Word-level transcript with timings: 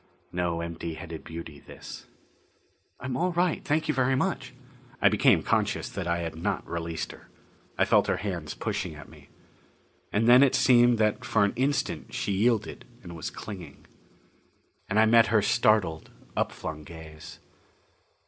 No 0.31 0.61
empty 0.61 0.95
headed 0.95 1.23
beauty, 1.23 1.59
this. 1.59 2.07
"I'm 2.99 3.15
all 3.15 3.31
right, 3.33 3.63
thank 3.63 3.87
you 3.87 3.93
very 3.93 4.15
much" 4.15 4.51
I 4.99 5.09
became 5.09 5.43
conscious 5.43 5.89
that 5.89 6.07
I 6.07 6.21
had 6.21 6.35
not 6.35 6.67
released 6.67 7.11
her. 7.11 7.29
I 7.77 7.85
felt 7.85 8.07
her 8.07 8.17
hands 8.17 8.55
pushing 8.55 8.95
at 8.95 9.09
me. 9.09 9.29
And 10.11 10.27
then 10.27 10.41
it 10.41 10.55
seemed 10.55 10.97
that 10.97 11.23
for 11.23 11.45
an 11.45 11.53
instant 11.55 12.15
she 12.15 12.31
yielded 12.31 12.83
and 13.03 13.15
was 13.15 13.29
clinging. 13.29 13.85
And 14.89 14.99
I 14.99 15.05
met 15.05 15.27
her 15.27 15.43
startled 15.43 16.09
upflung 16.35 16.83
gaze. 16.83 17.37